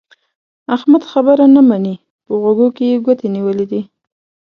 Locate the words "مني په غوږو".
1.69-2.67